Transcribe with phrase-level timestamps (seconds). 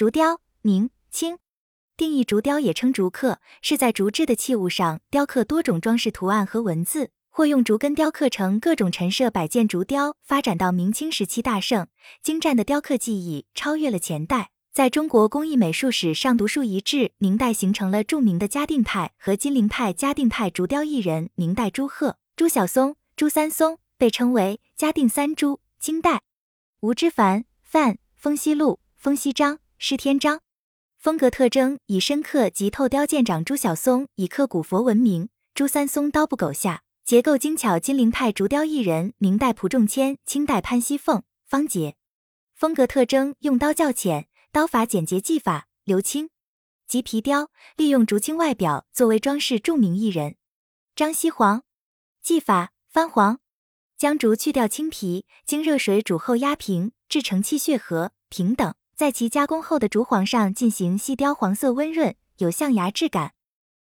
[0.00, 1.36] 竹雕，明清。
[1.94, 9.68] 定义竹雕也称竹刻，是在竹制的器物上雕刻多种装饰图案和文字，或用竹根雕刻成各种陈设摆件。
[9.68, 11.86] 竹雕发展到明清时期大盛，
[12.22, 17.12] 精湛的雕刻技艺超越了前代，在中国工艺美术史上独树一帜。
[17.18, 19.92] 明代形成了著名的嘉定派和金陵派。
[19.92, 25.60] 嘉定派竹雕艺人，明代朱贺、朱晓松、朱三松被称为嘉定三朱。
[25.78, 26.22] 清代
[26.80, 30.42] 吴之凡、范风熙禄、风熙章、施天章。
[30.98, 37.78] 风格特征以深刻及透雕见长，朱晓松以刻古佛闻名，朱三松刀不苟下，结构精巧。
[37.78, 41.96] 金陵派竹雕艺人，明代蒲仲谦，清代潘熙凤、方杰。
[42.54, 46.28] 风格特征用刀较浅，刀法简洁，技法刘清。
[46.86, 50.36] 及皮雕利用竹青外表作为装饰，著名艺人
[50.94, 51.62] 张锡煌。
[52.20, 53.40] 技法翻黄，
[53.96, 58.74] 将竹去掉青皮，经热水煮后压平，制成气血和平等。
[59.00, 63.32] 在其加工后的竹簧上进行细雕，黄色温润，有象牙质感。